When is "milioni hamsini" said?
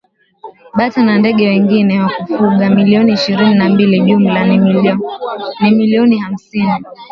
5.75-6.85